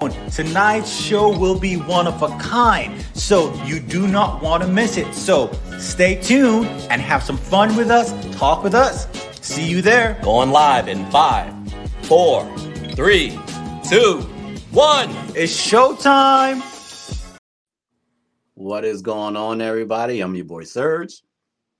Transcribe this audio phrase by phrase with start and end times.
[0.00, 4.96] Tonight's show will be one of a kind, so you do not want to miss
[4.96, 5.12] it.
[5.14, 8.12] So stay tuned and have some fun with us.
[8.36, 9.06] Talk with us.
[9.42, 10.18] See you there.
[10.22, 11.52] Going live in five,
[12.04, 12.50] four,
[12.94, 13.38] three,
[13.86, 14.20] two,
[14.70, 15.10] one.
[15.36, 16.62] It's showtime.
[18.54, 20.20] What is going on, everybody?
[20.20, 21.20] I'm your boy Serge,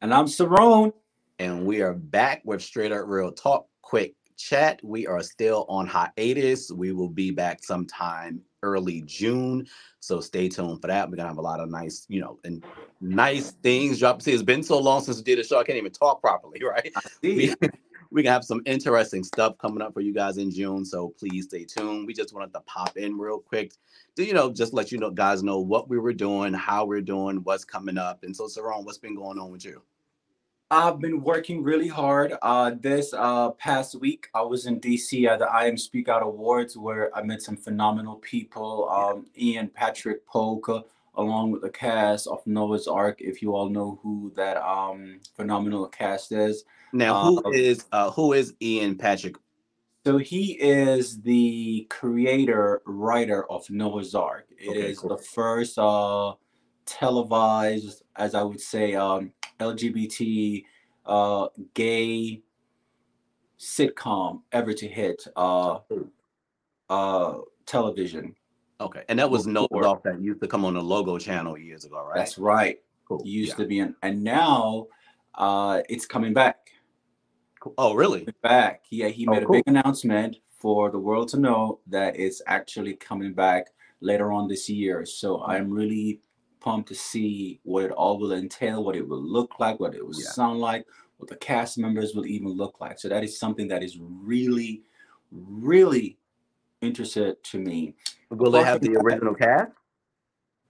[0.02, 0.92] And I'm Sarone.
[1.38, 4.80] and we are back with Straight Up Real Talk Quick Chat.
[4.82, 6.72] We are still on hiatus.
[6.72, 9.66] We will be back sometime early June,
[10.00, 11.08] so stay tuned for that.
[11.08, 12.64] We're gonna have a lot of nice, you know, and
[13.00, 14.22] nice things drop.
[14.22, 15.58] See, it's been so long since we did a show.
[15.58, 16.92] I can't even talk properly, right?
[17.22, 17.54] we,
[18.10, 20.84] we can have some interesting stuff coming up for you guys in June.
[20.84, 22.06] So please stay tuned.
[22.06, 23.72] We just wanted to pop in real quick
[24.16, 27.02] to, you know, just let you know, guys know what we were doing, how we're
[27.02, 28.24] doing, what's coming up.
[28.24, 29.82] And so, Saron, what's been going on with you?
[30.72, 32.32] I've been working really hard.
[32.42, 36.22] Uh, this uh, past week, I was in DC at the I Am Speak Out
[36.22, 38.88] Awards where I met some phenomenal people.
[38.88, 40.84] Um, Ian Patrick Polka,
[41.16, 43.20] along with the cast of Noah's Arc.
[43.20, 48.10] If you all know who that um, phenomenal cast is, Now, who Uh, is uh,
[48.12, 49.36] who is Ian Patrick?
[50.06, 54.46] so he is the creator writer of Noah's Arc.
[54.56, 55.16] It is Okay, cool.
[55.16, 56.34] the first uh,
[56.90, 60.64] televised, as I would say, um, LGBT
[61.06, 62.42] uh, gay
[63.58, 65.78] sitcom ever to hit uh,
[66.88, 67.34] uh,
[67.66, 68.34] television.
[68.80, 69.86] Okay, and that was no Before.
[69.86, 72.16] Off that used to come on the Logo channel years ago, right?
[72.16, 72.78] That's right.
[73.06, 73.22] cool.
[73.24, 73.56] Used Yeah.
[73.56, 74.86] to be, in, and now
[75.36, 76.56] uh, it's coming back.
[77.60, 77.74] Cool.
[77.78, 78.26] Oh, really?
[78.42, 78.84] back.
[78.90, 82.94] Yeah, he Oh, made a big announcement for the world to know that it's actually
[82.94, 83.66] coming back
[84.00, 85.04] later on this year.
[85.04, 86.20] So I'm really
[86.60, 90.04] pumped to see what it all will entail, what it will look like, what it
[90.04, 90.30] will Yeah.
[90.30, 90.86] sound like,
[91.18, 92.98] what the cast members will even look like.
[92.98, 94.82] So that is something that is really,
[95.30, 96.18] really
[96.80, 97.94] interested to me.
[98.30, 99.72] Will they have the original cast?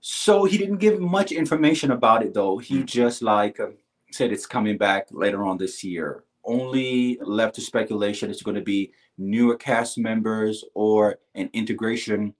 [0.01, 2.57] So he didn't give much information about it though.
[2.57, 2.85] He Mm.
[2.85, 3.67] just like uh,
[4.11, 6.23] said it's coming back later on this year.
[6.43, 12.33] Only left to speculation it's going to be newer cast members or an integration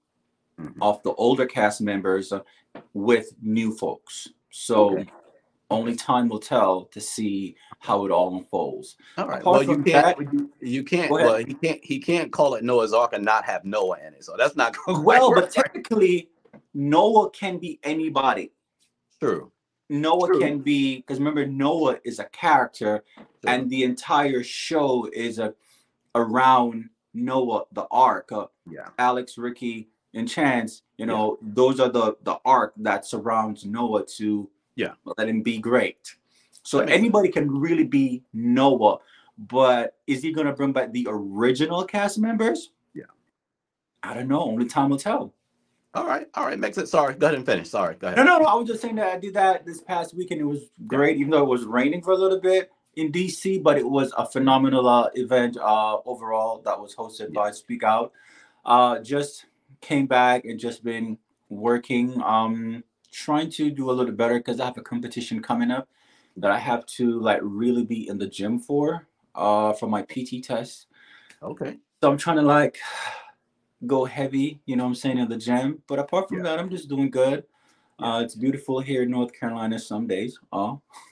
[0.62, 0.76] Mhm.
[0.82, 2.42] of the older cast members uh,
[2.94, 4.28] with new folks.
[4.52, 5.08] So Okay.
[5.70, 8.98] only time will tell to see how it all unfolds.
[9.18, 9.42] All right.
[9.42, 10.52] Apart Well, you can't.
[10.62, 11.10] you, can't.
[11.12, 11.84] Well, he can't.
[11.84, 14.24] He can't call it Noah's Arc and not have Noah in it.
[14.24, 16.30] So that's not going to Well, but technically,
[16.74, 18.52] Noah can be anybody.
[19.20, 19.52] True.
[19.90, 20.40] Noah True.
[20.40, 23.26] can be because remember Noah is a character True.
[23.48, 25.54] and the entire show is a
[26.16, 28.32] around Noah, the ark.
[28.32, 28.90] Uh, yeah.
[29.00, 30.84] Alex, Ricky, and Chance.
[30.98, 34.94] You know, those are the the arc that surrounds Noah to Yeah.
[35.18, 36.16] let him be great.
[36.64, 39.00] So anybody can really be Noah,
[39.38, 42.72] but is he gonna bring back the original cast members?
[42.94, 43.06] Yeah.
[44.04, 44.42] I don't know.
[44.44, 45.34] Only time will tell.
[45.94, 46.28] All right.
[46.36, 46.58] All right.
[46.58, 46.88] Makes it.
[46.88, 47.16] Sorry.
[47.16, 47.70] Go ahead and finish.
[47.70, 47.96] Sorry.
[47.96, 48.18] Go ahead.
[48.18, 48.46] No, no, no.
[48.46, 50.40] I was just saying that I did that this past weekend.
[50.40, 53.78] It was great, even though it was raining for a little bit in DC, but
[53.78, 58.14] it was a phenomenal uh, event uh, overall that was hosted by Speak Out.
[58.64, 59.46] Uh, just
[59.82, 61.18] came back and just been
[61.50, 65.90] working, um, trying to do a little better because I have a competition coming up
[66.38, 70.44] that I have to like really be in the gym for uh, for my PT
[70.44, 70.88] test.
[71.44, 71.78] Okay.
[72.02, 72.80] So I'm trying to like
[73.88, 75.82] go heavy, you know what I'm saying, in the gym.
[75.88, 76.44] But apart from Yeah.
[76.44, 77.44] that, I'm just doing good.
[78.00, 80.40] Uh, it's beautiful here in North Carolina some days.
[80.52, 80.82] Oh.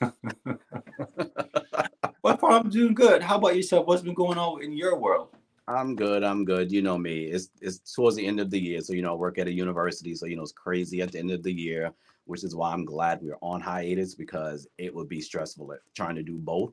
[2.22, 3.22] but I'm doing good.
[3.22, 3.86] How about yourself?
[3.86, 5.28] What's been going on in your world?
[5.76, 6.22] I'm good.
[6.24, 6.72] I'm good.
[6.72, 7.24] You know me.
[7.24, 9.52] It's it's towards the end of the year, so you know I work at a
[9.52, 11.92] university, so you know it's crazy at the end of the year,
[12.24, 16.16] which is why I'm glad we're on hiatus because it would be stressful if trying
[16.16, 16.72] to do both.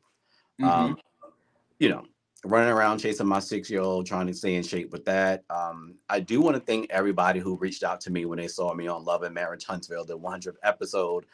[0.64, 0.98] Um,
[1.80, 2.04] you know,
[2.46, 5.44] running around chasing my six year old, trying to stay in shape with that.
[5.50, 8.74] Um, I do want to thank everybody who reached out to me when they saw
[8.74, 11.26] me on Love and Marriage Huntsville, the 100th episode.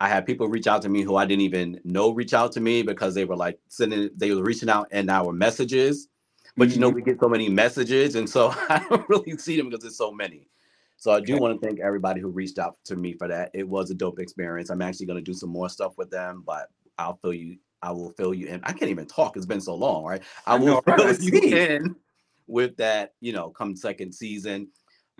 [0.00, 2.60] I had people reach out to me who I didn't even know reach out to
[2.60, 6.08] me because they were like sending, they were reaching out in our messages.
[6.56, 9.70] But you know, we get so many messages, and so I don't really see them
[9.70, 10.48] because there's so many.
[10.96, 11.40] So I do Okay.
[11.40, 13.50] want to thank everybody who reached out to me for that.
[13.54, 14.70] It was a dope experience.
[14.70, 16.68] I'm actually going to do some more stuff with them, but
[16.98, 17.58] I'll fill you.
[17.82, 18.60] I will fill you in.
[18.62, 19.36] I can't even talk.
[19.36, 20.22] It's been so long, right?
[20.46, 21.16] I I will know, right?
[21.16, 21.96] Fill you in
[22.46, 23.14] with that.
[23.20, 24.68] You know, come second season.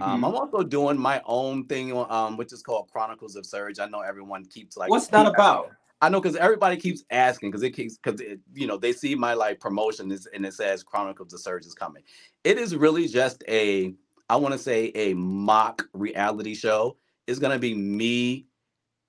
[0.00, 0.28] Um, Mhm.
[0.28, 3.78] I'm also doing my own thing, um, which is called Chronicles of Serge.
[3.78, 5.72] I know everyone keeps like, What's that about?
[6.02, 8.20] I know because everybody keeps asking because it keeps because
[8.52, 11.75] you know they see my like promotion is, and it says Chronicles of Serge is
[11.75, 12.02] coming.
[12.43, 13.94] It is really just a
[14.28, 16.96] I want to say a mock reality show.
[17.28, 18.46] It's gonna be me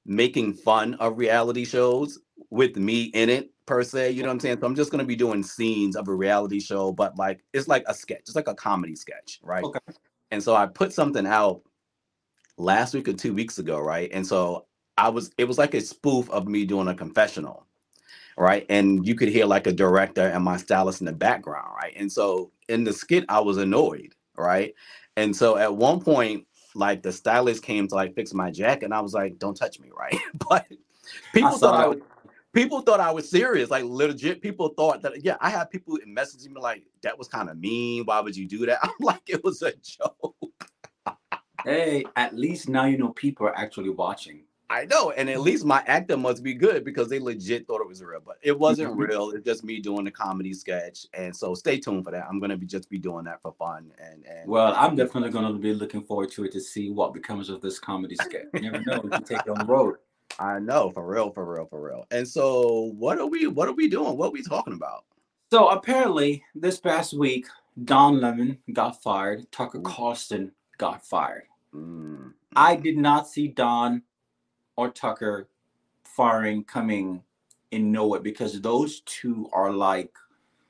[0.06, 2.20] making fun of reality shows
[2.52, 4.12] with me in it per se.
[4.12, 4.60] You know what I'm saying?
[4.60, 7.84] So I'm just gonna be doing scenes of a reality show, but like it's like
[7.88, 9.64] a sketch, it's like a comedy sketch, right?
[9.64, 9.80] Okay.
[10.30, 11.64] And so I put something out
[12.60, 14.12] last week or two weeks ago, right?
[14.14, 14.68] And so
[14.98, 17.66] I was it was like a spoof of me doing a confessional,
[18.38, 18.66] right?
[18.70, 21.94] And you could hear like a director and my stylist in the background, right?
[21.96, 24.74] And so in the skit, I was annoyed, right?
[25.18, 26.46] And so at one point,
[26.76, 29.80] like the stylist came to like fix my jacket, and I was like, "Don't touch
[29.80, 30.18] me," right?
[30.50, 30.68] but
[31.34, 31.98] people I thought I was
[32.54, 33.70] people thought I was serious.
[33.70, 35.24] Like legit, people thought that.
[35.24, 38.06] Yeah, I had people messaging me like, "That was kind of mean.
[38.06, 40.36] Why would you do that?" I'm like, it was a joke.
[41.64, 44.44] Hey, at least now you know people are actually watching.
[44.74, 47.88] I know, and at least my actor must be good because they legit thought it
[47.88, 49.08] was real, but it wasn't Mhm.
[49.08, 49.30] real.
[49.30, 52.26] It's just me doing the comedy sketch, and so stay tuned for that.
[52.28, 55.46] I'm gonna be just be doing that for fun, and and Well, I'm definitely going
[55.46, 58.48] to be looking forward to it to see what becomes of this comedy sketch.
[58.54, 59.04] You never know.
[59.04, 59.98] You take it on the road.
[60.40, 62.08] I know for real, for real, for real.
[62.10, 63.46] And so, what are we?
[63.46, 64.18] What are we doing?
[64.18, 65.06] What are we talking about?
[65.52, 67.46] So apparently, this past week,
[67.84, 69.52] Don Lemon got fired.
[69.52, 71.44] Tucker Carlson got fired.
[71.76, 74.02] Mm, I did not see Don
[74.76, 75.48] or Tucker
[76.04, 77.24] firing coming
[77.72, 80.14] in nowhere because those two are like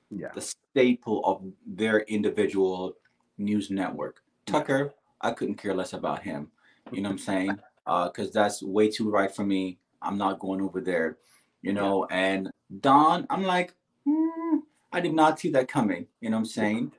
[0.10, 2.96] yeah, the staple of their individual
[3.38, 4.22] news network.
[4.46, 6.50] Tucker, I couldn't care less about him.
[6.92, 7.60] You know what I'm saying?
[7.86, 9.80] Because that's way too right for me.
[10.02, 11.18] I'm not going over there.
[11.62, 12.52] You know, and
[12.82, 13.74] Don, I'm like,
[14.06, 14.58] hmm,
[14.92, 16.08] I did not see that coming.
[16.20, 16.92] You know what I'm saying?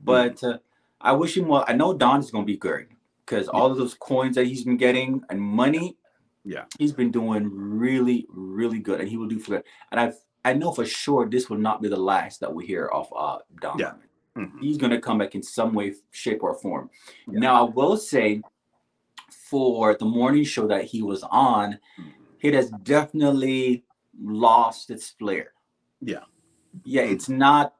[0.00, 0.58] But uh,
[1.00, 1.64] I wish him well.
[1.66, 2.86] I know Don is going to be good
[3.26, 5.96] because all of those coins that he's been getting and money,
[6.44, 6.64] Yeah.
[6.78, 9.64] he's been doing really, really good, and he will do for that.
[9.92, 10.12] And I,
[10.44, 13.38] I know for sure this will not be the last that we hear of uh,
[13.60, 13.78] Don.
[13.78, 13.92] Yeah.
[14.36, 14.60] Mhm.
[14.62, 16.88] he's going to come back in some way, shape, or form.
[17.28, 17.38] Yeah.
[17.40, 18.40] Now, I will say
[19.30, 22.12] for the morning show that he was on, Mhm.
[22.40, 23.84] it has definitely
[24.20, 25.52] lost its flair.
[26.00, 26.24] Yeah.
[26.84, 27.74] Yeah, it's not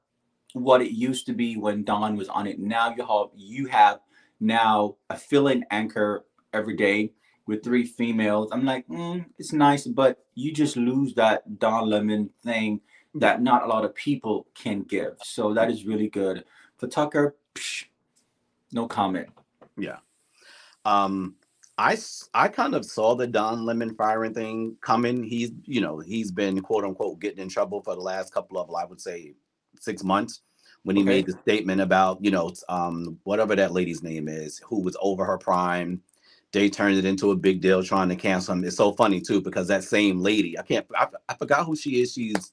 [0.53, 2.59] what it used to be when Don was on it.
[2.59, 4.01] Now you have you have
[4.41, 7.13] now a fill-in anchor every day
[7.47, 8.49] with three females.
[8.53, 12.81] I'm like, mm, it's nice, but you just lose that Don Lemon thing
[13.15, 15.17] that not a lot of people can give.
[15.23, 16.45] So that is really good.
[16.79, 17.85] For Tucker, psh,
[18.73, 19.29] no comment.
[19.77, 19.99] Yeah.
[20.85, 21.37] Um,
[21.79, 21.97] I
[22.35, 25.23] I kind of saw the Don Lemon firing thing coming.
[25.25, 28.73] He's you know he's been quote unquote getting in trouble for the last couple of
[28.75, 29.35] I would say
[29.81, 30.43] six months
[30.85, 31.09] when he Okay.
[31.09, 35.25] made the statement about you know um whatever that lady's name is who was over
[35.25, 36.03] her prime.
[36.53, 38.65] They turned it into a big deal trying to cancel him.
[38.65, 42.03] It's so funny too because that same lady I can't I, I forgot who she
[42.03, 42.13] is.
[42.13, 42.53] She's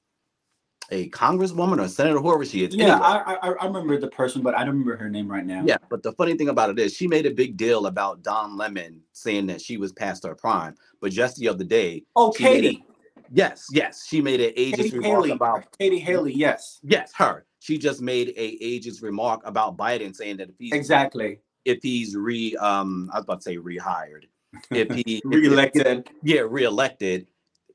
[0.92, 2.74] a congresswoman or senator, whoever she is.
[2.76, 3.00] Yeah, Anyway.
[3.06, 5.64] I, I I remember the person, but I don't remember her name right now.
[5.66, 8.58] Yeah, but the funny thing about it is she made a big deal about Don
[8.58, 10.76] Lemon saying that she was past her prime.
[11.02, 12.84] But just the other day, Oh, Katie.
[13.32, 15.32] yes, yes, she made an ageist Katie remark Haley.
[15.32, 16.34] about Katie Haley.
[16.34, 16.80] Yes.
[16.84, 17.46] yes, her.
[17.60, 21.40] She just made a ageist remark about Biden saying that if he's Exactly.
[21.66, 24.26] If he's re um I was about to say rehired.
[24.72, 26.10] If he if- Reelected.
[26.24, 27.28] yeah, reelected,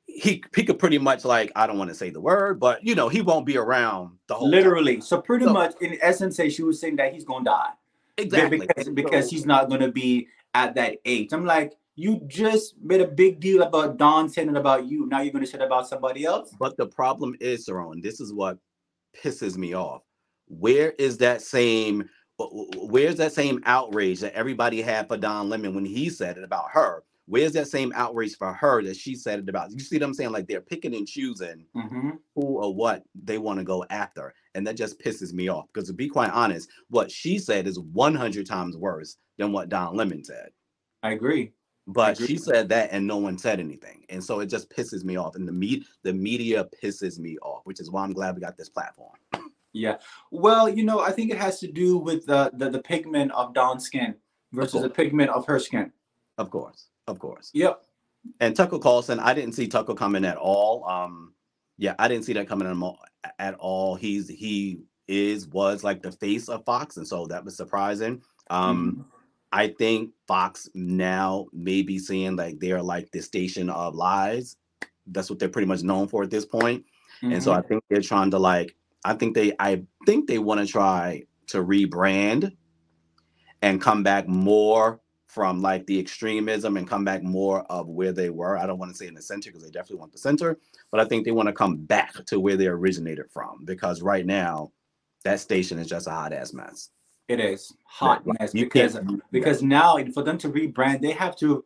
[0.07, 2.95] he he could pretty much like I don't want to say the word, but you
[2.95, 4.59] know, he won't be around the whole time.
[4.59, 5.01] Literally.
[5.01, 7.71] So pretty So- much, in essence, she was saying that he's gonna die.
[8.17, 8.59] Exactly.
[8.67, 11.33] because because he's not going to be at that age.
[11.33, 15.07] I'm like, you just made a big deal about Don saying it about you.
[15.07, 16.55] Now you're going to say it about somebody else.
[16.61, 18.59] But the problem is, Saron, this is what
[19.21, 20.03] pisses me off.
[20.47, 22.09] Where is that same
[22.39, 26.71] where's that same outrage that everybody had for Don Lemon when he said it about
[26.73, 27.03] her?
[27.27, 29.71] Where's that same outrage for her that she said it about?
[29.73, 30.33] You see what I'm saying?
[30.33, 32.11] Like they're picking and choosing Mm-hmm.
[32.35, 34.35] who or what they want to go after.
[34.55, 35.67] And that just pisses me off.
[35.73, 39.97] Because to be quite honest, what she said is 100 times worse than what Don
[39.97, 40.51] Lemon said.
[41.03, 41.53] I agree.
[41.87, 42.27] But agree.
[42.27, 44.05] she said that and no one said anything.
[44.11, 45.35] And so it just pisses me off.
[45.35, 48.57] And the me- the media pisses me off, which is why I'm glad we got
[48.57, 49.13] this platform.
[49.75, 49.99] Yeah.
[50.31, 53.53] Well, you know, I think it has to do with the the, the pigment of
[53.53, 54.15] Don's skin
[54.53, 55.93] versus the pigment of her skin.
[56.39, 56.87] Of course.
[57.07, 57.51] Of course.
[57.53, 57.83] Yep.
[58.41, 60.85] And Tucker Carlson, I didn't see Tucker coming at all.
[60.89, 61.35] Um,
[61.77, 63.01] yeah, I didn't see that coming at all-
[63.39, 63.95] at all.
[63.97, 68.23] He's he is was like the face of Fox, and so that was surprising.
[68.49, 69.05] Um, Mhm.
[69.53, 74.57] I think Fox now may be seeing like they're like the station of lies.
[75.07, 76.85] That's what they're pretty much known for at this point.
[77.23, 77.59] And so Mhm.
[77.59, 78.75] I think they're trying to like,
[79.05, 82.57] I think they, I think they want to try to rebrand
[83.63, 88.31] and come back more from like the extremism and come back more of where they
[88.31, 88.57] were.
[88.57, 90.59] I don't want to say in the center because they definitely want the center,
[90.93, 94.25] but I think they want to come back to where they originated from because right
[94.25, 94.71] now
[95.25, 96.91] that station is just a hot ass mess.
[97.29, 98.99] it is hot mess You because
[99.33, 101.65] because now for them to rebrand, they have to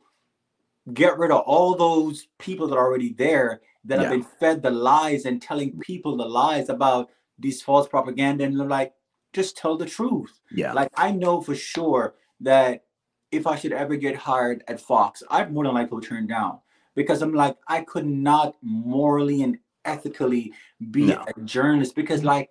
[0.94, 4.70] get rid of all those people that are already there that have been fed the
[4.70, 8.92] lies and telling people the lies about these false propaganda and they're like
[9.32, 12.84] just tell the truth yeah, like i know for sure that
[13.30, 16.58] if I should ever get hired at Fox, I'd more than likely turn down
[16.94, 20.52] because I'm like, I could not morally and ethically
[20.90, 21.24] be No.
[21.36, 22.28] a journalist because, mm-hmm.
[22.28, 22.50] like,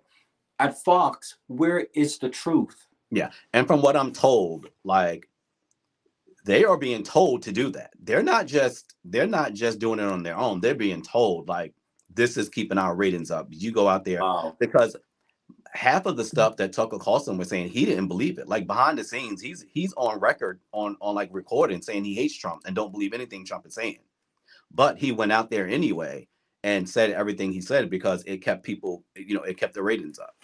[0.60, 2.86] at Fox, where is the truth?
[3.10, 3.30] Yeah.
[3.52, 5.28] And from what I'm told, like
[6.44, 7.90] they are being told to do that.
[8.02, 10.60] They're not just they're not just doing it on their own.
[10.60, 11.74] They're being told like
[12.14, 13.46] this is keeping our ratings up.
[13.50, 14.56] You go out there Wow.
[14.58, 14.96] because
[15.72, 18.48] half of the stuff that Tucker Carlson was saying, he didn't believe it.
[18.48, 22.36] Like behind the scenes, he's he's on record on on like recording saying he hates
[22.36, 23.98] Trump and don't believe anything Trump is saying.
[24.72, 26.28] But he went out there anyway
[26.64, 30.18] and said everything he said because it kept people, you know, it kept the ratings
[30.18, 30.34] up.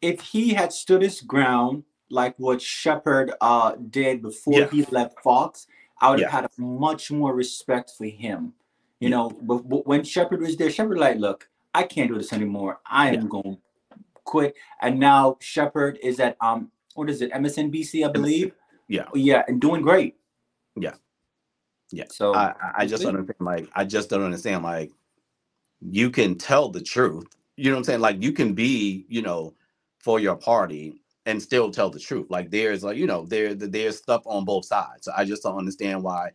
[0.00, 4.68] If he had stood his ground like what Shepard uh, did before Yeah.
[4.70, 5.66] he left Fox,
[6.00, 8.54] I would have had much more respect for him.
[9.00, 9.16] You Yeah.
[9.16, 12.80] know, but, but when Shepard was there, Shepard like, look, I can't do this anymore.
[12.86, 13.28] I am Yeah.
[13.28, 13.58] going to
[14.24, 14.54] quit.
[14.82, 18.52] And now Shepard is at um, what is it, MSNBC, I believe.
[18.88, 19.06] Yeah.
[19.14, 20.16] Yeah, and doing great.
[20.76, 20.94] Yeah.
[21.92, 22.04] Yeah.
[22.10, 23.46] So I, I- I just don't understand.
[23.46, 24.62] Like, I just don't understand.
[24.64, 24.92] Like,
[25.80, 27.26] you can tell the truth.
[27.56, 28.00] You know what I'm saying?
[28.00, 29.54] Like, you can be, you know,
[29.98, 32.26] for your party and still tell the truth.
[32.30, 35.04] Like, there's like, you know, there there's stuff on both sides.
[35.04, 36.30] So I just don't understand why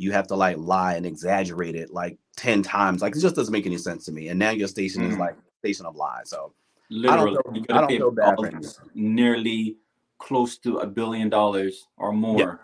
[0.00, 3.02] you have to like lie and exaggerate it like ten times.
[3.02, 4.28] Like, it just doesn't make any sense to me.
[4.28, 5.18] And now your station is Mhm.
[5.20, 6.30] like a station of lies.
[6.30, 6.54] So
[6.88, 8.50] literally, feel- you I gotta don't feel bad for
[8.94, 9.76] nearly
[10.18, 12.38] close to a billion dollars or more.
[12.38, 12.54] Yeah.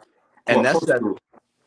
[0.47, 1.21] And Well, that's close just-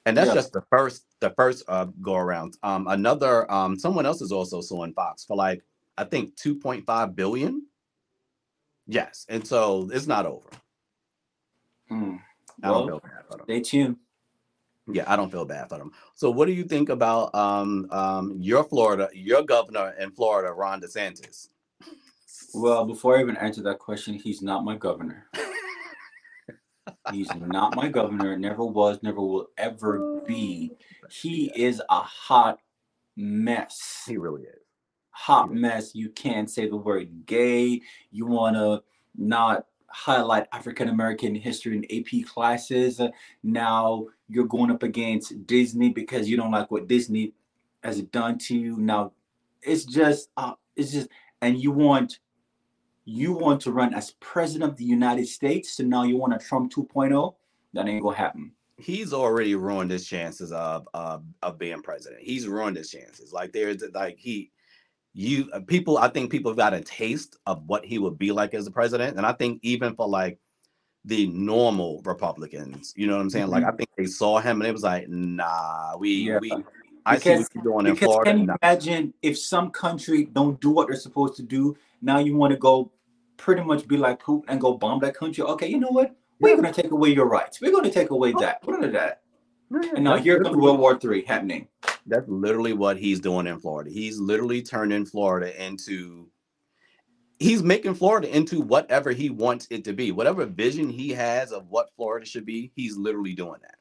[0.05, 2.57] And that's just the first the first uh go around.
[2.63, 5.63] Um another um someone else is also suing Fox for like
[5.97, 7.67] I think 2.5 billion.
[8.87, 9.25] Yes.
[9.29, 10.49] And so it's not over.
[11.89, 12.15] Hmm.
[12.63, 13.45] I don't Well, feel bad for them.
[13.45, 13.97] Stay tuned.
[14.91, 15.91] Yeah, I don't feel bad for them.
[16.15, 20.81] So what do you think about um um your Florida, your governor in Florida, Ron
[20.81, 21.49] DeSantis?
[22.53, 25.27] Well, before I even answer that question, he's not my governor.
[27.11, 28.37] He's not my governor.
[28.37, 30.71] Never was, never will ever be.
[31.09, 32.59] He is a hot
[33.15, 34.03] mess.
[34.07, 34.61] he really is.
[35.11, 35.93] Hot mess.
[35.95, 37.81] You can't say the word gay.
[38.11, 38.83] You want to
[39.15, 43.01] not highlight African American history in AP classes.
[43.43, 47.33] Now you're going up against Disney because you don't like what Disney
[47.83, 48.77] has done to you.
[48.77, 49.13] Now
[49.61, 51.09] it's just, uh, it's just,
[51.41, 52.19] and you want
[53.05, 56.37] you want to run as president of the United States, so now you want a
[56.37, 57.33] Trump 2.0?
[57.73, 58.51] That ain't gonna happen.
[58.77, 62.21] He's already ruined his chances of of of being president.
[62.21, 63.33] He's ruined his chances.
[63.33, 64.51] Like there's like he
[65.13, 68.53] you uh, people i think people got a taste of what he would be like
[68.53, 70.39] as a president and i think even for like
[71.05, 74.67] the normal republicans you know what i'm saying like i think they saw him and
[74.67, 76.37] it was like nah we Yeah.
[76.39, 76.51] we
[77.05, 78.57] i see Because- what you're doing in florida can you Nah.
[78.61, 81.75] imagine if some country don't do what they're supposed to do?
[82.01, 82.91] Now you want to go
[83.37, 85.43] pretty much be like Putin and go bomb that country.
[85.43, 86.15] Okay, you know what?
[86.39, 87.59] We're gonna take away your rights.
[87.61, 88.59] We're gonna take away that.
[88.65, 89.21] What are that?
[89.71, 91.67] And now here comes World War Three happening.
[92.07, 96.27] that's literally what he's doing in florida he's literally turning florida into
[97.39, 101.67] he's making florida into whatever he wants it to be whatever vision he has of
[101.69, 103.75] what florida should be he's literally doing that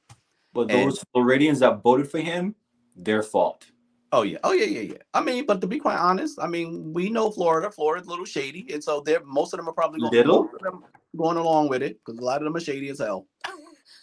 [0.53, 2.55] But And- those Floridians that voted for him,
[2.97, 3.67] their fault.
[4.11, 5.03] Oh yeah, oh yeah, yeah, yeah.
[5.13, 7.71] I mean, but to be quite honest, I mean, we know Florida.
[7.71, 10.49] Florida's a little shady, and so they're most of them are probably going, Little?
[10.63, 10.83] them
[11.15, 13.27] going along with it because a lot of them are shady as hell.
[13.47, 13.58] Oh,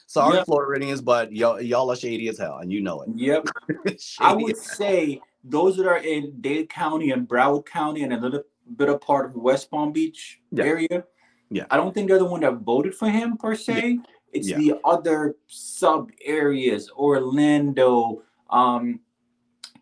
[0.07, 0.43] Sorry, Yeah.
[0.43, 3.09] Floridians, but y'all y'all are shady as hell, and you know it.
[3.15, 3.47] Yep.
[4.19, 8.43] I would say those that are in Dade County and Broward County and a little
[8.77, 10.63] bit of part of West Palm Beach Yeah.
[10.65, 11.03] area.
[11.49, 11.65] Yeah.
[11.69, 13.99] I don't think they're the one that voted for him per se.
[14.33, 14.57] It's Yeah.
[14.57, 18.99] the other sub areas, Orlando, um,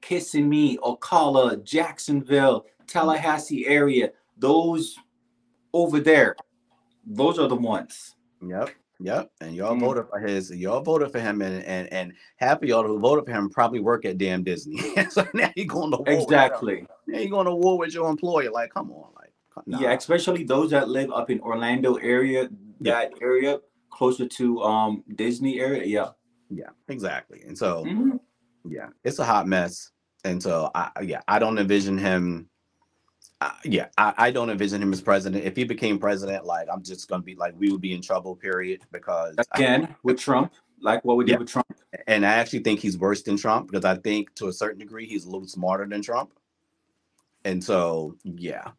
[0.01, 4.11] Kissimmee, Ocala, Jacksonville, Tallahassee area.
[4.37, 4.97] Those
[5.73, 6.35] over there,
[7.05, 8.15] those are the ones.
[8.45, 9.31] Yep, yep.
[9.41, 9.79] And y'all Mm.
[9.81, 10.51] voted for his.
[10.51, 13.79] Y'all voted for him, and and and half of y'all who voted for him probably
[13.79, 14.77] work at damn Disney.
[15.09, 16.09] so now you going to war.
[16.09, 16.85] Exactly.
[17.07, 18.49] Now you going to war with your employer.
[18.51, 19.33] Like, come on, like,
[19.67, 19.79] nah.
[19.79, 22.93] Yeah, especially those that live up in Orlando area, Yeah.
[22.93, 23.59] that area
[23.89, 25.85] closer to um Disney area.
[25.85, 26.09] Yeah.
[26.49, 27.43] yeah, exactly.
[27.47, 27.83] And so.
[27.85, 28.19] Mhm.
[28.65, 29.91] yeah it's a hot mess
[30.23, 32.49] and so i yeah i don't envision him
[33.43, 36.81] uh, yeah I, I don't envision him as president if he became president like i'm
[36.83, 40.53] just gonna be like we would be in trouble period because I- Again with Trump,
[40.79, 41.37] like what we did Yeah.
[41.39, 41.67] with Trump.
[42.07, 45.05] and i actually think he's worse than trump because i think to a certain degree
[45.05, 46.31] he's a little smarter than trump
[47.45, 48.71] and so yeah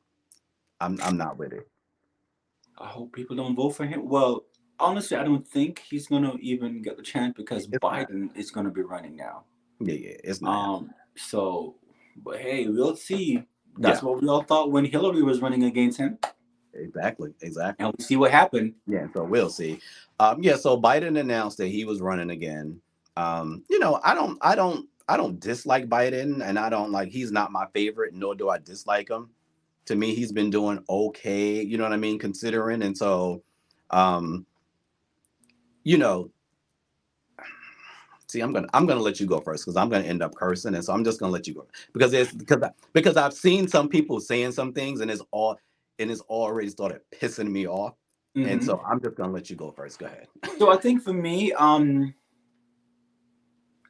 [0.80, 1.68] i'm i'm not with it
[2.76, 4.08] I hope people don't vote for him.
[4.08, 4.46] Well,
[4.80, 7.92] honestly, I don't think he's gonna even get the chance because It's not.
[8.08, 9.44] Biden is gonna be running now.
[9.80, 11.76] yeah yeah it's not Um, so
[12.16, 13.44] but hey, we'll see.
[13.78, 16.18] That's what we all thought when Hillary was running against him.
[16.74, 17.84] Exactly, exactly.
[17.84, 18.74] And we see what happened.
[18.86, 19.80] Yeah, so we'll see.
[20.20, 22.80] Um, yeah, so Biden announced that he was running again.
[23.16, 27.10] Um, you know, I don't, I don't, I don't dislike Biden, and I don't like.
[27.10, 29.30] He's not my favorite, nor do I dislike him.
[29.86, 31.62] To me, he's been doing okay.
[31.62, 33.42] You know what I mean, considering, and so,
[33.90, 34.46] um,
[35.82, 36.30] you know,
[38.34, 40.74] see, I'm gonna, I'm gonna let you go first because I'm gonna end up cursing,
[40.74, 43.68] and so I'm just gonna let you go because it's because I, because I've seen
[43.68, 45.56] some people saying some things, and it's all,
[45.98, 47.94] and it's already started pissing me off.
[48.36, 48.64] And Mhm.
[48.64, 49.98] so I'm just gonna let you go first.
[49.98, 50.26] Go ahead.
[50.58, 52.12] So I think for me, um,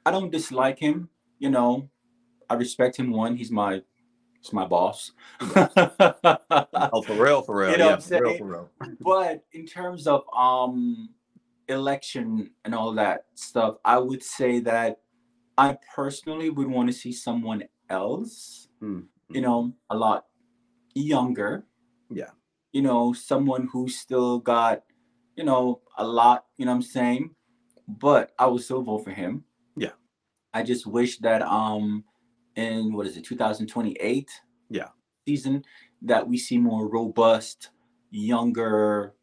[0.07, 1.09] I don't dislike him.
[1.39, 1.89] You know,
[2.51, 3.11] I respect him.
[3.11, 3.83] One, he's my,
[4.41, 5.13] it's my boss.
[6.93, 7.73] Oh, for real, for real.
[7.73, 8.71] You know yeah, for real, for real.
[9.01, 11.09] but in terms of um
[11.69, 15.01] election and all that stuff, I would say that
[15.57, 18.69] I personally would want to see someone else.
[18.83, 20.27] Mm, You know, a lot
[20.95, 21.65] younger.
[22.11, 22.31] Yeah.
[22.73, 24.83] You know, someone who still got,
[25.37, 26.47] you know, a lot.
[26.57, 27.31] You know what I'm saying?
[27.89, 29.45] But I would still vote for him.
[29.77, 29.93] Yeah.
[30.53, 32.05] I just wish that um
[32.57, 34.31] in what is it 2028
[34.71, 34.89] Yeah.
[35.27, 35.65] season
[36.03, 37.71] that we see more robust
[38.11, 39.15] younger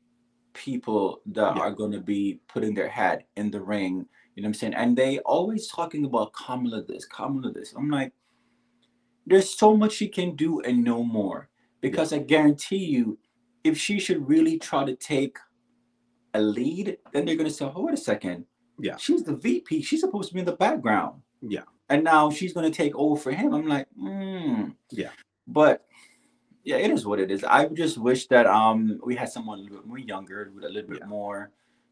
[0.54, 1.62] people that Yeah.
[1.64, 4.06] are going to be putting their hat in the ring
[4.36, 7.90] you know what i'm saying and they always talking about kamala this kamala this i'm
[7.90, 8.12] like
[9.28, 11.50] there's so much she can do and no more
[11.82, 13.18] because i guarantee you
[13.64, 15.38] if she should really try to take
[16.34, 18.46] a lead then they're going to say oh wait a second
[18.80, 18.96] Yeah.
[18.98, 21.64] she's the vp she's supposed to be in the background Yeah.
[21.90, 24.74] and now she's going to take over for him i'm like mm.
[24.92, 25.10] Yeah.
[25.48, 25.86] but
[26.64, 27.44] yeah, it is what it is.
[27.44, 30.70] I just wish that um we had someone a little bit more younger with a
[30.70, 31.08] little bit Yeah.
[31.08, 31.52] more,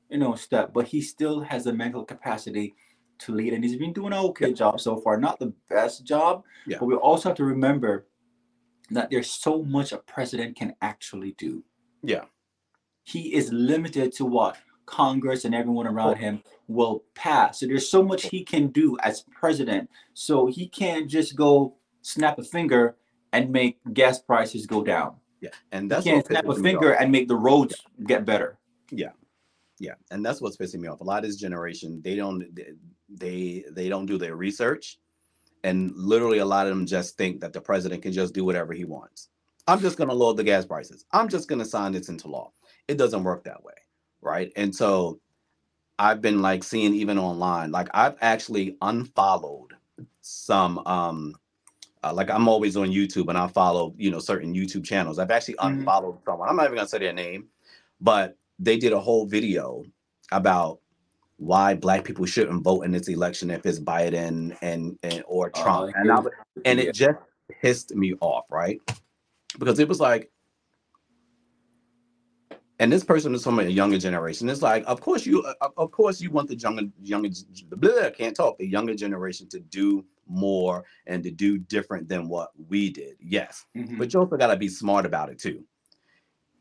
[0.10, 0.74] you know, step.
[0.74, 2.76] But he still has the mental capacity
[3.20, 5.18] to lead, and he's been doing an okay job so far.
[5.20, 6.78] Not the best job, Yeah.
[6.80, 8.08] but we also have to remember
[8.92, 11.64] that there's so much a president can actually do.
[12.02, 12.26] Yeah.
[13.04, 17.60] He is limited to what Congress and everyone around him will pass.
[17.60, 19.90] So there's so much he can do as president.
[20.14, 22.96] So he can't just go snap a finger
[23.34, 25.16] and make gas prices go down.
[25.42, 28.58] Yeah, and that's can't what snap a finger and make the roads get better.
[28.92, 29.12] Yeah,
[29.80, 31.02] yeah, and that's what's pissing me off.
[31.02, 32.44] A lot of this generation, they don't,
[33.08, 35.00] they they don't do their research,
[35.64, 38.74] and literally a lot of them just think that the president can just do whatever
[38.74, 39.30] he wants.
[39.68, 41.06] I'm just going to lower the gas prices.
[41.14, 42.52] I'm just going to sign this into law.
[42.88, 43.76] It doesn't work that way,
[44.22, 44.52] right?
[44.56, 45.20] And so,
[46.00, 49.74] I've been like seeing even online, like I've actually unfollowed
[50.22, 51.36] some um
[52.04, 55.20] uh, like I'm always on YouTube and I follow, you know, certain YouTube channels.
[55.20, 55.80] I've actually Mhm.
[55.80, 56.50] unfollowed someone.
[56.50, 57.48] I'm not even gonna say their name,
[58.00, 59.84] but they did a whole video
[60.32, 60.80] about
[61.38, 65.62] why black people shouldn't vote in this election if it's Biden and, and or Oh,
[65.62, 65.94] Trump.
[65.96, 66.34] I and I, was-
[66.66, 67.18] and it just
[67.62, 68.80] pissed me off, right?
[69.58, 70.32] Because it was like,
[72.80, 74.50] and this person is from a younger generation.
[74.50, 77.30] It's like, of course you, uh, of course you want the younger, younger,
[77.72, 82.52] blah, can't talk, the younger generation to do more and to do different than what
[82.70, 83.16] we did.
[83.20, 83.98] Yes, Mhm.
[83.98, 85.64] but you also got to be smart about it too.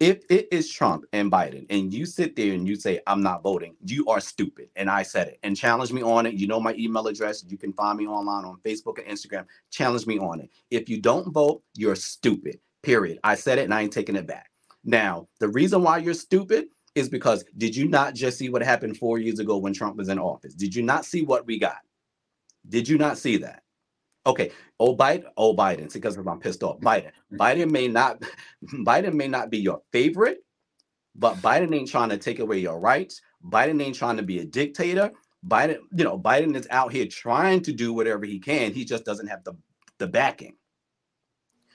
[0.01, 3.43] If it is Trump and Biden, and you sit there and you say, I'm not
[3.43, 4.69] voting, you are stupid.
[4.77, 5.41] And I said it.
[5.43, 6.35] And challenge me on it.
[6.35, 7.45] You know my email address.
[7.49, 9.45] You can find me online on Facebook and Instagram.
[9.71, 10.51] Challenge me on it.
[10.71, 12.61] If you don't vote, you're stupid.
[12.85, 13.19] Period.
[13.25, 14.51] I said it and I ain't taking it back.
[14.85, 18.97] Now, the reason why you're stupid is because did you not just see what happened
[18.99, 20.55] four years ago when Trump was in office?
[20.55, 21.79] Did you not see what we got?
[22.69, 23.63] Did you not see that?
[24.27, 24.53] Okay.
[24.79, 25.25] Oh, Biden.
[25.37, 25.93] Oh, Biden.
[25.93, 26.81] Because I'm pissed off.
[26.81, 27.11] Biden.
[27.33, 28.23] Biden may not.
[28.65, 30.39] Biden may not be your favorite,
[31.15, 33.21] but Biden ain't trying to take away your rights.
[33.45, 35.13] Biden ain't trying to be a dictator.
[35.47, 38.73] Biden, you know, Biden is out here trying to do whatever he can.
[38.73, 39.55] He just doesn't have the
[39.99, 40.57] the backing.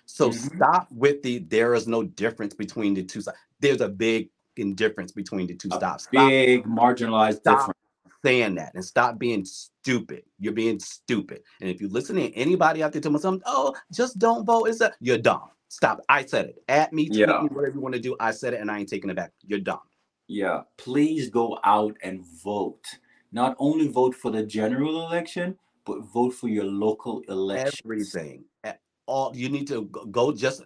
[0.05, 0.55] So Mhm.
[0.55, 3.37] stop with the there is no difference between the two sides.
[3.59, 4.29] There's a big
[4.75, 6.03] difference between the two A stops.
[6.03, 7.59] Stop Big marginalized Stop.
[7.59, 7.79] difference.
[8.23, 10.23] Saying that and stop being stupid.
[10.39, 11.41] You're being stupid.
[11.61, 14.81] And if you listen to anybody out there telling something, oh, just don't vote, it's
[14.81, 15.49] a, you're dumb.
[15.69, 16.01] Stop.
[16.09, 16.63] I said it.
[16.69, 17.41] At me, tweet Yeah.
[17.41, 18.15] me, whatever you want to do.
[18.19, 19.31] I said it and I ain't taking it back.
[19.45, 19.79] You're dumb.
[20.27, 22.85] Yeah, please go out and vote.
[23.31, 27.81] Not only vote for the general election, but vote for your local election.
[27.85, 28.45] Everything.
[28.63, 30.63] At all you need to go, just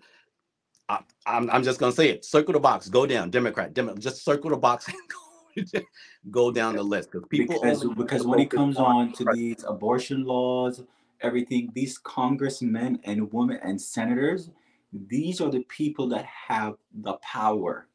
[0.89, 2.25] I, I'm, I'm just gonna say it.
[2.25, 2.87] Circle the box.
[2.89, 3.29] Go down.
[3.29, 3.73] Democrat.
[3.73, 4.01] Democrat.
[4.01, 5.26] Just circle the box and go,
[6.31, 10.23] go down the list because people because because when it comes on to these abortion
[10.25, 10.83] laws,
[11.21, 14.49] everything, these congressmen and women and senators,
[14.93, 17.87] these are the people that have the power.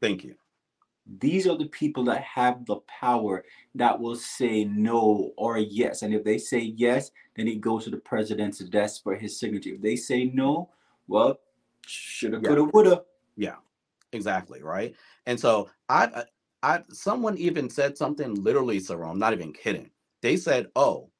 [0.00, 0.34] Thank you.
[1.18, 6.02] These are the people that have the power that will say no or yes.
[6.02, 9.74] And if they say yes, then it goes to the president's desk for his signature.
[9.74, 10.70] If they say no,
[11.08, 11.40] well,
[11.86, 12.48] shoulda, Yeah.
[12.48, 13.02] coulda, woulda.
[13.36, 13.56] Yeah,
[14.12, 14.94] exactly, right?
[15.26, 16.24] And so I,
[16.62, 19.90] I, someone even said something literally, so I'm not even kidding.
[20.22, 21.10] They said, "Oh,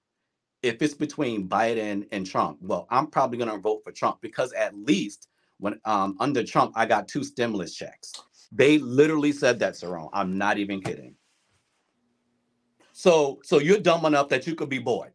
[0.63, 4.53] if it's between Biden and Trump, well, I'm probably going to vote for Trump because
[4.53, 8.13] at least when um, under Trump, I got two stimulus checks.
[8.53, 10.11] They literally said that, Saron.
[10.13, 11.15] I'm not even kidding.
[12.93, 15.13] So, so you're dumb enough that you could be bored.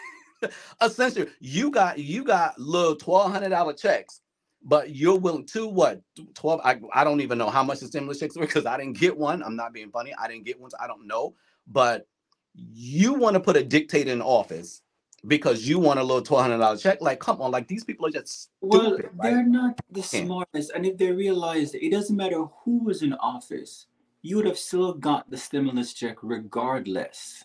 [0.82, 4.20] Essentially, you got you got little twelve hundred dollar checks,
[4.62, 6.02] but you're willing to what
[6.34, 6.60] twelve?
[6.64, 9.16] I, I don't even know how much the stimulus checks were because I didn't get
[9.16, 9.42] one.
[9.42, 10.12] I'm not being funny.
[10.18, 10.70] I didn't get one.
[10.70, 11.34] So I don't know.
[11.66, 12.06] But
[12.54, 14.82] you want to put a dictator in office
[15.26, 17.00] because you want a little twelve hundred dollar check.
[17.00, 20.86] Like, come on, like these people are just stupid, Well, they're not the smartest, and
[20.86, 23.86] if they realized it doesn't matter who was in office,
[24.22, 27.44] you would have still got the stimulus check regardless.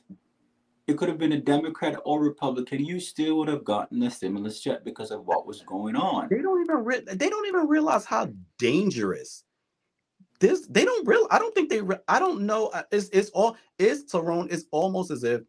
[0.88, 2.84] It could have been a Democrat or Republican.
[2.86, 6.28] You still would have gotten the stimulus check because of what was going on.
[6.30, 9.46] They don't even re- they don't even realize how dangerous
[10.40, 10.68] this.
[10.68, 11.28] They don't real.
[11.32, 11.82] I don't think they.
[11.82, 12.68] Re- I don't know.
[12.68, 13.58] uh, It's it's all.
[13.80, 14.50] It's Tyrone.
[14.52, 15.42] It's almost as if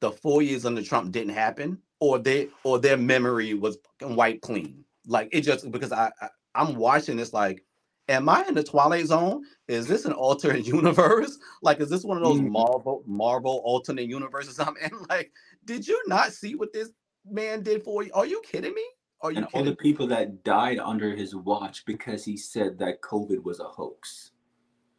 [0.00, 4.84] the four years under Trump didn't happen, or they or their memory was wiped clean.
[5.06, 7.64] Like it just because I, I I'm watching this like.
[8.08, 9.42] Am I in the Twilight Zone?
[9.66, 11.38] Is this an alternate universe?
[11.62, 12.50] Like, is this one of those Mhm.
[12.50, 14.90] Marvel Marvel alternate universes I'm in?
[15.10, 15.32] Like,
[15.64, 16.90] did you not see what this
[17.28, 18.10] man did for you?
[18.14, 18.84] Are you kidding me?
[19.22, 22.78] Are you And all kidding the people that died under his watch because he said
[22.78, 24.30] that COVID was a hoax.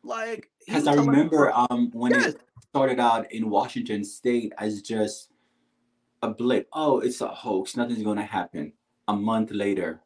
[0.03, 2.33] Like, Because I remember um, when Yes.
[2.33, 5.31] it started out in Washington State as just
[6.23, 6.67] a blip.
[6.73, 7.77] Oh, it's a hoax.
[7.77, 8.73] Nothing's going to happen.
[9.07, 10.01] A month later,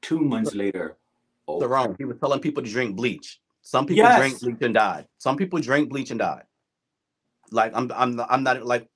[0.00, 0.96] two months later,
[1.56, 1.96] oh, the wrong.
[1.98, 3.40] He was telling people to drink bleach.
[3.62, 4.42] Some people drank Yes.
[4.42, 5.06] bleach and died.
[5.18, 6.44] Some people drank bleach and died.
[7.52, 8.88] Like I'm, I'm, not- I'm not like,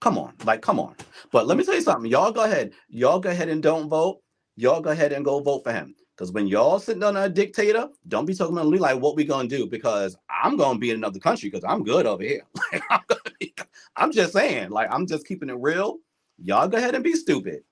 [0.00, 0.96] come on, like come on.
[1.32, 2.10] But let me tell you something.
[2.10, 2.72] Y'all go ahead.
[2.88, 4.20] Y'all go ahead and don't vote.
[4.56, 5.94] Y'all go ahead and go vote for him.
[6.16, 9.24] Because when y'all sitting under a dictator, don't be talking about me like what we
[9.24, 9.66] gonna do.
[9.66, 12.42] Because I'm gonna be in another country because I'm good over here.
[12.72, 13.00] Like, I'm,
[13.40, 13.54] be,
[13.96, 14.70] I'm just saying.
[14.70, 15.98] Like I'm just keeping it real.
[16.42, 17.62] Y'all go ahead and be stupid.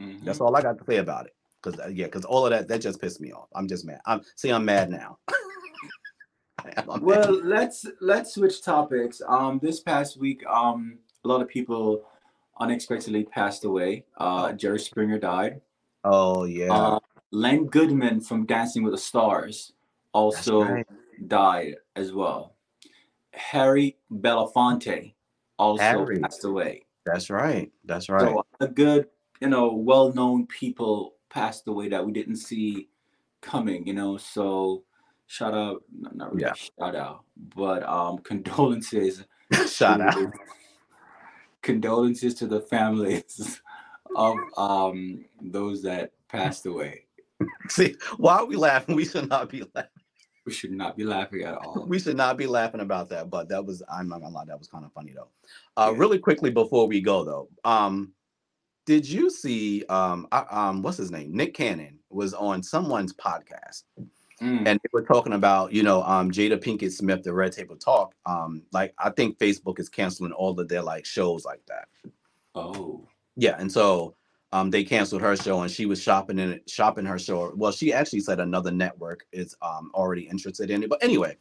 [0.00, 0.24] mhm.
[0.24, 1.34] That's all I got to say about it.
[1.66, 3.48] Because yeah, because all of that that just pissed me off.
[3.54, 4.00] I'm just mad.
[4.06, 5.18] I'm see, I'm mad now.
[6.58, 7.02] I'm mad.
[7.02, 9.20] Well, let's let's switch topics.
[9.26, 12.04] Um, this past week, um, a lot of people
[12.60, 14.04] unexpectedly passed away.
[14.16, 15.60] Uh, Jerry Springer died.
[16.04, 16.98] oh yeah, Uh,
[17.32, 19.72] Len Goodman from Dancing with the Stars
[20.12, 20.86] also right.
[21.26, 22.54] died as well.
[23.32, 25.14] Harry Belafonte
[25.58, 26.20] also Harry.
[26.20, 26.86] passed away.
[27.04, 27.70] that's right.
[27.84, 28.22] That's right.
[28.22, 29.08] So a good,
[29.40, 32.88] you know, well-known people passed away that we didn't see
[33.42, 33.86] coming.
[33.86, 34.84] You know, so
[35.26, 35.82] shout out,
[36.14, 36.54] not really Yeah.
[36.78, 39.24] shout out, but um, condolences.
[39.68, 40.32] Shout out.
[41.62, 43.60] Condolences to the families
[44.16, 47.04] of um those that passed away.
[47.68, 48.96] See, why are we laughing?
[48.96, 49.90] We should not be laughing.
[50.46, 51.84] We should not be laughing at all.
[51.86, 53.30] We should not be laughing about that.
[53.30, 55.28] But that was I'm not gonna lie, that was kind of funny though.
[55.76, 55.98] Uh, Yeah.
[55.98, 58.12] really quickly before we go though, um,
[58.86, 61.36] did you see um uh, um what's his name?
[61.36, 63.82] Nick Cannon was on someone's podcast.
[64.42, 64.66] Mm.
[64.68, 68.14] and they were talking about you know um jada pinkett smith the red table talk
[68.26, 71.88] um like i think facebook is canceling all of their like shows like that
[72.54, 74.14] Oh, yeah and so
[74.52, 77.72] um they canceled her show and she was shopping in it shopping her show well
[77.72, 81.34] she actually said another network is um already interested in it but anyway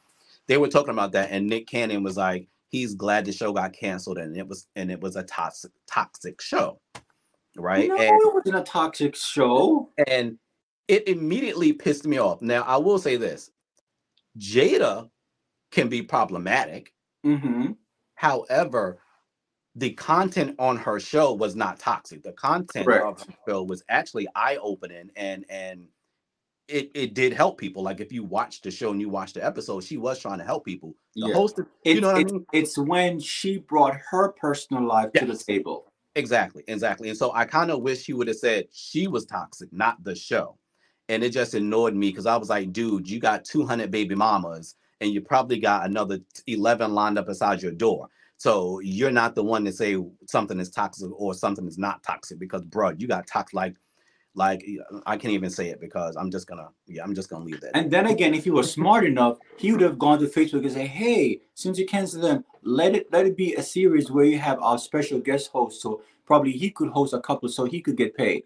[0.48, 3.74] they were talking about that and nick cannon was like he's glad the show got
[3.74, 6.80] canceled and it was and it was a toxic toxic show
[7.58, 9.90] right no, and it wasn't a toxic show.
[10.08, 10.38] and
[10.88, 12.42] it immediately pissed me off.
[12.42, 13.50] Now, I will say this
[14.38, 15.10] Jada
[15.72, 16.94] can be problematic.
[17.26, 17.72] Mm-hmm.
[18.16, 19.00] However,
[19.76, 22.24] the content on her show was not toxic.
[22.24, 23.26] The content of Correct.
[23.26, 25.88] her show was actually eye-opening and and
[26.68, 27.84] it, it did help people.
[27.84, 30.44] Like if you watched the show and you watched the episode, she was trying to
[30.46, 30.96] help people.
[31.16, 31.34] The Yeah.
[31.36, 32.46] host, of- It's, you know what I mean?
[32.54, 35.92] it's when she brought her personal life to the table.
[36.16, 37.10] Exactly, exactly.
[37.10, 40.16] And so I kind of wish he would have said she was toxic, not the
[40.16, 40.58] show.
[41.10, 44.76] And it just annoyed me because I was like, dude, you got 200 baby mamas
[45.02, 48.08] and you probably got another 11 lined up beside your door.
[48.38, 49.98] So you're not the one to say
[50.28, 53.76] something is toxic or something is not toxic because, bro, you got toxic like,
[54.34, 57.46] like uh, I can't even say it because I'm just gonna, yeah, I'm just gonna
[57.46, 57.72] leave that.
[57.74, 60.72] And then again, if he was smart enough, he would have gone to Facebook and
[60.72, 64.40] say, "Hey, since you canceled them, let it let it be a series where you
[64.40, 65.82] have our special guest host.
[65.82, 68.44] So probably he could host a couple, so he could get paid."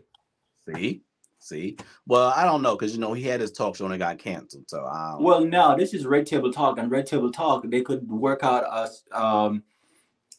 [0.67, 1.01] See,
[1.39, 1.77] see.
[2.05, 4.19] Well, I don't know because you know he had his talk show and it got
[4.19, 4.65] canceled.
[4.67, 8.07] So I Well, now this is Red Table Talk, and Red Table Talk, they could
[8.09, 9.63] work out a um,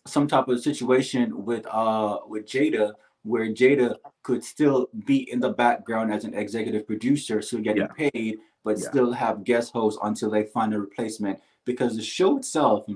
[0.06, 5.50] some type of situation with uh with Jada, where Jada could still be in the
[5.50, 8.88] background as an executive producer, so getting paid, but Yeah.
[8.88, 12.86] still have guest hosts until they find a replacement because the show itself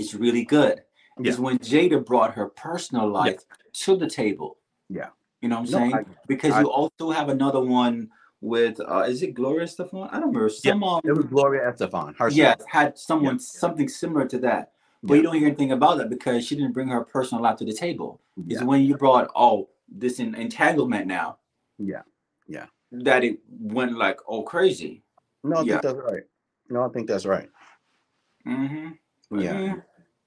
[0.00, 0.82] is really good.
[1.20, 1.30] Yeah.
[1.30, 3.40] Is when Jada brought her personal life
[3.84, 4.56] to the table.
[4.88, 5.10] Yeah.
[5.42, 5.94] You know what I'm No, saying?
[5.94, 8.10] I- because I- you also have another one
[8.42, 10.08] with uh is it Gloria Stefan?
[10.10, 10.48] I don't remember.
[10.48, 12.16] Some um, It was Gloria Estefan.
[12.18, 12.36] Her show.
[12.36, 13.40] yes, had someone Yeah.
[13.64, 14.72] something similar to that.
[15.02, 17.64] But you don't hear anything about that because she didn't bring her personal life to
[17.66, 18.20] the table.
[18.48, 18.64] It's Yeah.
[18.66, 21.38] when you brought oh this en- entanglement now
[21.78, 22.02] Yeah.
[22.48, 22.66] Yeah.
[22.92, 25.02] that it went like oh crazy.
[25.44, 25.66] No, I Yeah.
[25.80, 26.24] think that's right.
[26.70, 27.48] No, I think that's right.
[28.46, 28.88] Mm-hmm.
[29.40, 29.76] Yeah.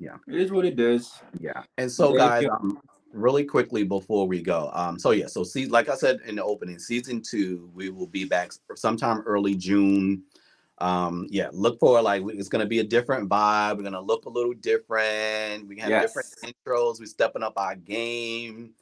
[0.04, 0.18] Yeah.
[0.28, 1.22] It is what it is.
[1.40, 1.64] Yeah.
[1.78, 2.80] And so, Thank guys, um,
[3.14, 6.44] really quickly before we go, um, so yeah, so see, like I said in the
[6.44, 10.24] opening, season two, we will be back sometime early June.
[10.80, 13.78] Um, yeah, look for like it's gonna be a different vibe.
[13.78, 15.68] We're gonna look a little different.
[15.68, 17.00] We have different intros.
[17.00, 18.74] We're stepping up our game.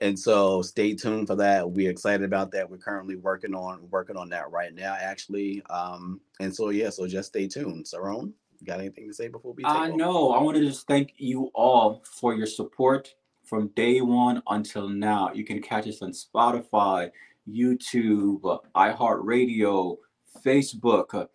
[0.00, 1.70] And so stay tuned for that.
[1.70, 2.68] We're excited about that.
[2.68, 5.62] We're currently working on working on that right now, actually.
[5.70, 7.84] Um, and so yeah, so just stay tuned.
[7.84, 10.32] Sarone, you got anything to say before we take I know.
[10.32, 13.14] I want to just thank you all for your support
[13.44, 15.32] from day one until now.
[15.32, 17.10] You can catch us on Spotify,
[17.48, 19.96] YouTube, uh, iHeartRadio,
[20.44, 21.26] Facebook, uh,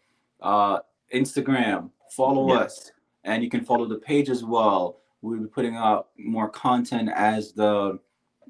[0.44, 0.80] uh,
[1.14, 1.92] Instagram.
[2.16, 2.62] Follow Yeah.
[2.62, 2.92] us,
[3.24, 5.02] and you can follow the page as well.
[5.22, 8.00] We'll be putting out more content as the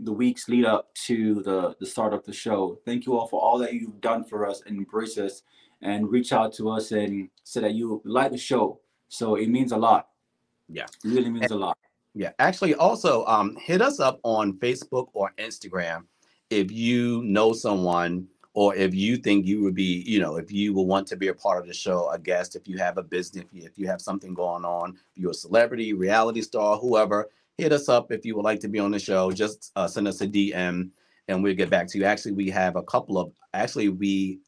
[0.01, 2.79] the weeks lead up to the the start of the show.
[2.85, 5.41] Thank you all for all that you've done for us and embrace us
[5.81, 8.79] and reach out to us and say that you like the show.
[9.07, 10.09] So it means a lot.
[10.67, 10.85] Yeah.
[11.03, 11.77] It really means a lot.
[12.15, 16.03] Yeah, actually, also um, hit us up on Facebook or Instagram
[16.49, 20.73] if you know someone or if you think you would be, you know, if you
[20.73, 23.03] will want to be a part of the show, a guest, if you have a
[23.03, 26.77] business, if you, if you have something going on, if you're a celebrity, reality star,
[26.77, 29.31] whoever, hit us up if you would like to be on the show.
[29.31, 30.89] Just uh, send us a DM
[31.27, 32.05] and we'll get back to you.
[32.05, 34.39] Actually, we have a couple of, actually, we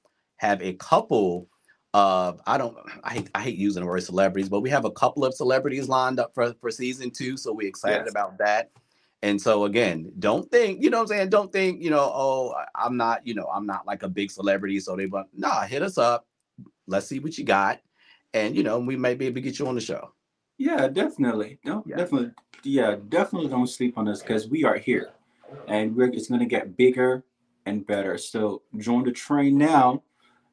[0.41, 1.47] have a couple
[1.93, 4.91] of I don't I hate, I hate using the word celebrities, but we have a
[4.91, 8.09] couple of celebrities lined up for for season two, so we're excited Yes.
[8.09, 8.71] about that.
[9.21, 11.29] And so again, don't think you know what I'm saying.
[11.29, 14.79] Don't think you know oh I'm not you know I'm not like a big celebrity,
[14.79, 16.25] so they but nah hit us up.
[16.87, 17.79] Let's see what you got,
[18.33, 20.11] and you know we may be able to get you on the show.
[20.57, 21.59] Yeah, definitely.
[21.63, 21.97] No, Yeah.
[21.97, 22.31] definitely.
[22.63, 25.11] Yeah, definitely don't sleep on us because we are here
[25.67, 27.23] and we're it's gonna get bigger
[27.67, 28.17] and better.
[28.17, 30.01] So join the train now,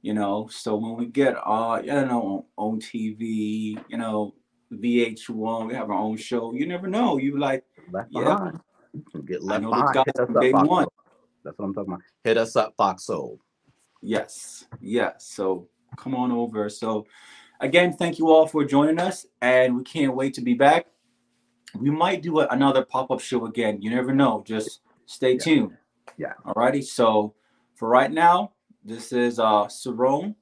[0.02, 0.48] you know.
[0.50, 4.34] So when we get uh you know on, on TV, you know,
[4.72, 6.52] VH1, we have our own show.
[6.54, 7.18] You never know.
[7.18, 8.24] You like Left Yeah.
[8.24, 8.60] behind,
[8.92, 9.94] You can get I left know behind.
[9.94, 10.86] guys Hit us from day one.
[11.44, 12.02] That's what I'm talking about.
[12.24, 13.40] Hit us up, Fox Soul.
[14.02, 15.26] Yes, yes.
[15.26, 16.68] So come on over.
[16.68, 17.06] So
[17.60, 20.86] again, thank you all for joining us, and we can't wait to be back.
[21.78, 23.82] We might do a, another pop-up show again.
[23.82, 24.42] You never know.
[24.46, 25.38] Just stay Yeah.
[25.38, 25.76] tuned.
[26.16, 26.32] Yeah.
[26.44, 26.84] Alrighty.
[26.84, 27.34] So
[27.74, 28.52] for right now,
[28.84, 30.34] this is uh Sarone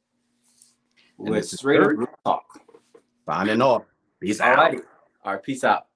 [1.16, 1.98] with Straight Up Kurt.
[1.98, 2.44] Real Talk.
[3.26, 3.82] Signing off.
[4.20, 4.58] Peace out.
[4.58, 4.80] Alrighty.
[5.24, 5.42] All right.
[5.42, 5.86] Peace out.